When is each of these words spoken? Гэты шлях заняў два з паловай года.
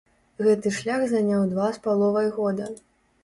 Гэты 0.45 0.71
шлях 0.77 1.03
заняў 1.11 1.45
два 1.53 1.67
з 1.77 1.83
паловай 1.85 2.31
года. 2.39 2.71